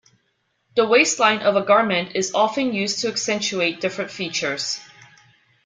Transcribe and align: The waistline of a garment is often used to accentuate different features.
The 0.75 0.87
waistline 0.87 1.41
of 1.41 1.55
a 1.55 1.61
garment 1.63 2.15
is 2.15 2.33
often 2.33 2.73
used 2.73 3.01
to 3.01 3.07
accentuate 3.07 3.81
different 3.81 4.09
features. 4.09 4.79